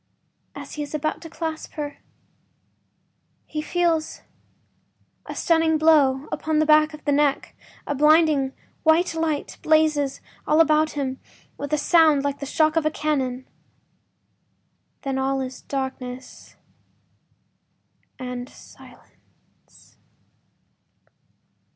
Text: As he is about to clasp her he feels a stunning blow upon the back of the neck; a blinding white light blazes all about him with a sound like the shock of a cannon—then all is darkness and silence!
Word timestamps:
As 0.55 0.73
he 0.73 0.81
is 0.81 0.95
about 0.95 1.21
to 1.21 1.29
clasp 1.29 1.73
her 1.73 1.99
he 3.45 3.61
feels 3.61 4.21
a 5.27 5.35
stunning 5.35 5.77
blow 5.77 6.27
upon 6.31 6.57
the 6.57 6.65
back 6.65 6.95
of 6.95 7.05
the 7.05 7.11
neck; 7.11 7.55
a 7.85 7.93
blinding 7.93 8.51
white 8.81 9.13
light 9.13 9.59
blazes 9.61 10.19
all 10.47 10.59
about 10.59 10.93
him 10.93 11.19
with 11.55 11.71
a 11.71 11.77
sound 11.77 12.23
like 12.23 12.39
the 12.39 12.47
shock 12.47 12.75
of 12.75 12.83
a 12.87 12.89
cannon—then 12.89 13.47
all 15.19 15.39
is 15.39 15.61
darkness 15.61 16.55
and 18.17 18.49
silence! 18.49 19.97